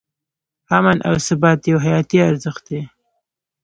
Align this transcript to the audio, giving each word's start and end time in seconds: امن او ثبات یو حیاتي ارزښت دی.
امن 0.77 0.97
او 1.07 1.15
ثبات 1.27 1.59
یو 1.71 1.77
حیاتي 1.85 2.17
ارزښت 2.29 2.63
دی. 2.69 2.81